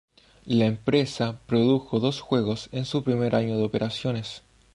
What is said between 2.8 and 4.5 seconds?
su primer año de operaciones.